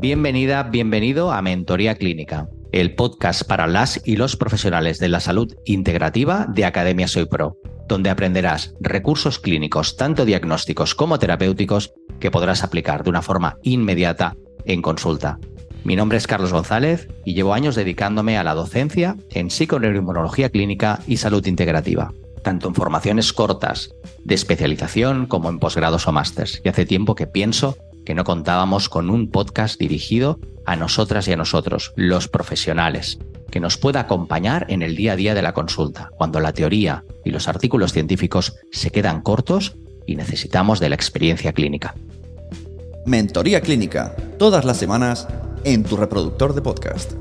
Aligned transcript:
Bienvenida, 0.00 0.62
bienvenido 0.62 1.30
a 1.30 1.42
Mentoría 1.42 1.94
Clínica, 1.94 2.48
el 2.72 2.94
podcast 2.94 3.42
para 3.46 3.66
las 3.66 4.00
y 4.06 4.16
los 4.16 4.34
profesionales 4.34 4.98
de 4.98 5.10
la 5.10 5.20
salud 5.20 5.54
integrativa 5.66 6.46
de 6.48 6.64
Academia 6.64 7.06
Soy 7.06 7.26
Pro, 7.26 7.58
donde 7.86 8.08
aprenderás 8.08 8.72
recursos 8.80 9.38
clínicos, 9.38 9.98
tanto 9.98 10.24
diagnósticos 10.24 10.94
como 10.94 11.18
terapéuticos, 11.18 11.92
que 12.18 12.30
podrás 12.30 12.64
aplicar 12.64 13.04
de 13.04 13.10
una 13.10 13.20
forma 13.20 13.58
inmediata 13.62 14.36
en 14.64 14.80
consulta. 14.80 15.38
Mi 15.84 15.96
nombre 15.96 16.16
es 16.16 16.26
Carlos 16.26 16.54
González 16.54 17.06
y 17.26 17.34
llevo 17.34 17.52
años 17.52 17.74
dedicándome 17.74 18.38
a 18.38 18.42
la 18.42 18.54
docencia 18.54 19.18
en 19.28 19.50
psiconeuroinmunología 19.50 20.48
clínica 20.48 21.00
y 21.06 21.18
salud 21.18 21.44
integrativa, 21.44 22.14
tanto 22.42 22.68
en 22.68 22.74
formaciones 22.74 23.34
cortas 23.34 23.94
de 24.24 24.34
especialización 24.34 25.26
como 25.26 25.50
en 25.50 25.58
posgrados 25.58 26.08
o 26.08 26.12
másters. 26.12 26.62
Y 26.64 26.70
hace 26.70 26.86
tiempo 26.86 27.14
que 27.14 27.26
pienso 27.26 27.76
que 28.04 28.14
no 28.14 28.24
contábamos 28.24 28.88
con 28.88 29.10
un 29.10 29.30
podcast 29.30 29.78
dirigido 29.78 30.38
a 30.66 30.76
nosotras 30.76 31.26
y 31.28 31.32
a 31.32 31.36
nosotros, 31.36 31.92
los 31.96 32.28
profesionales, 32.28 33.18
que 33.50 33.60
nos 33.60 33.76
pueda 33.76 34.00
acompañar 34.00 34.66
en 34.68 34.82
el 34.82 34.96
día 34.96 35.12
a 35.12 35.16
día 35.16 35.34
de 35.34 35.42
la 35.42 35.52
consulta, 35.52 36.10
cuando 36.16 36.40
la 36.40 36.52
teoría 36.52 37.04
y 37.24 37.30
los 37.30 37.48
artículos 37.48 37.92
científicos 37.92 38.56
se 38.70 38.90
quedan 38.90 39.22
cortos 39.22 39.76
y 40.06 40.16
necesitamos 40.16 40.80
de 40.80 40.88
la 40.88 40.94
experiencia 40.94 41.52
clínica. 41.52 41.94
Mentoría 43.06 43.60
Clínica, 43.60 44.14
todas 44.38 44.64
las 44.64 44.76
semanas 44.76 45.26
en 45.64 45.84
tu 45.84 45.96
reproductor 45.96 46.54
de 46.54 46.62
podcast. 46.62 47.12